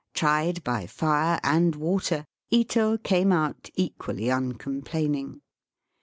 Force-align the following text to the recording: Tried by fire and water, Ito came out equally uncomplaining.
Tried 0.15 0.63
by 0.63 0.87
fire 0.87 1.39
and 1.43 1.75
water, 1.75 2.25
Ito 2.49 2.97
came 2.97 3.31
out 3.31 3.69
equally 3.75 4.29
uncomplaining. 4.31 5.41